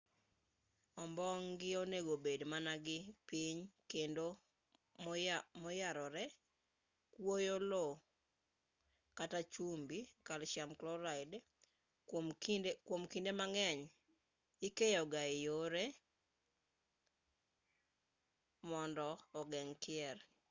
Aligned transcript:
ombong' 1.01 1.47
gi 1.59 1.69
onego 1.83 2.13
bed 2.25 2.41
man 2.51 2.67
gi 2.85 2.97
piny 3.29 3.57
kendo 3.91 4.25
moyarore. 5.61 6.25
kuoyo 7.13 7.55
lowo 7.69 7.93
kata 9.17 9.39
chumbi 9.53 9.97
kalsiam 10.27 10.71
kloraid 10.79 11.31
kwom 12.87 13.01
kinde 13.11 13.31
mang'eny 13.39 13.81
ikeyo 14.67 15.01
ga 15.13 15.21
e 15.33 15.35
yore 15.45 15.85
mondo 18.69 19.07
ogeng' 19.39 19.75
kier 19.83 20.17